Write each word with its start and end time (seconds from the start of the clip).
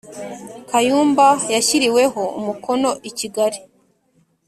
Kayumba 0.69 1.27
yashyiriweho 1.53 2.21
umukono 2.39 2.89
i 3.09 3.11
Kigali 3.17 3.59